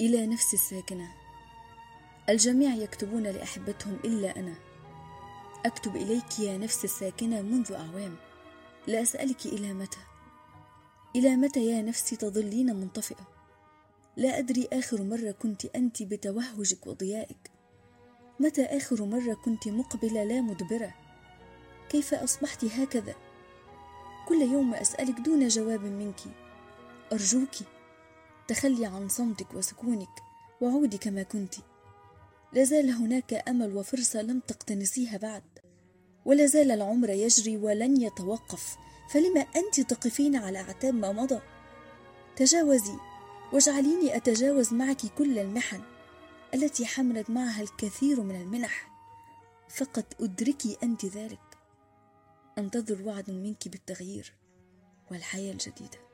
[0.00, 1.08] إلى نفسي الساكنة.
[2.28, 4.54] الجميع يكتبون لأحبتهم إلا أنا.
[5.66, 8.16] أكتب إليك يا نفسي الساكنة منذ أعوام.
[8.86, 9.98] لا أسألك إلى متى.
[11.16, 13.28] إلى متى يا نفسي تظلين منطفئة؟
[14.16, 17.50] لا أدري آخر مرة كنت أنت بتوهجك وضيائك.
[18.40, 20.94] متى آخر مرة كنت مقبلة لا مدبرة؟
[21.88, 23.14] كيف أصبحت هكذا؟
[24.28, 26.20] كل يوم أسألك دون جواب منك.
[27.12, 27.54] أرجوك
[28.50, 30.22] تخلي عن صمتك وسكونك
[30.60, 31.54] وعودي كما كنت.
[32.52, 35.42] لازال هناك أمل وفرصة لم تقتنصيها بعد
[36.24, 38.76] ولا زال العمر يجري ولن يتوقف.
[39.10, 41.40] فلما أنت تقفين على أعتاب ما مضى؟
[42.36, 42.96] تجاوزي
[43.52, 45.82] واجعليني أتجاوز معك كل المحن
[46.54, 48.90] التي حملت معها الكثير من المنح.
[49.68, 51.58] فقد أدركي أنت ذلك.
[52.58, 54.32] أنتظر وعد منك بالتغيير
[55.10, 56.09] والحياة الجديدة.